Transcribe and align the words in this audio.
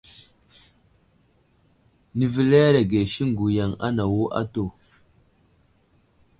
Nəveleerege 2.17 2.99
siŋgu 3.13 3.45
yaŋ 3.57 3.71
anawo 3.87 4.23
atu. 4.39 4.65